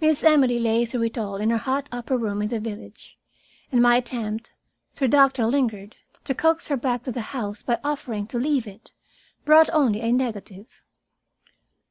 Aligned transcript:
Miss 0.00 0.24
Emily 0.24 0.58
lay 0.58 0.86
through 0.86 1.02
it 1.02 1.18
all 1.18 1.36
in 1.36 1.50
her 1.50 1.58
hot 1.58 1.90
upper 1.92 2.16
room 2.16 2.40
in 2.40 2.48
the 2.48 2.58
village, 2.58 3.18
and 3.70 3.82
my 3.82 3.96
attempt, 3.96 4.50
through 4.94 5.08
Doctor 5.08 5.44
Lingard, 5.44 5.94
to 6.24 6.34
coax 6.34 6.68
her 6.68 6.76
back 6.78 7.02
to 7.02 7.12
the 7.12 7.20
house 7.36 7.60
by 7.64 7.78
offering 7.84 8.26
to 8.28 8.38
leave 8.38 8.66
it 8.66 8.92
brought 9.44 9.68
only 9.74 10.00
a 10.00 10.10
negative. 10.10 10.68